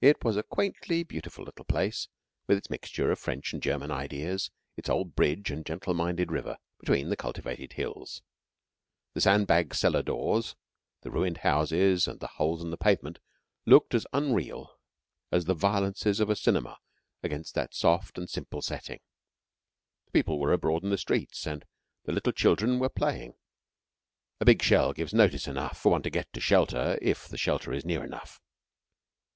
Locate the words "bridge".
5.16-5.50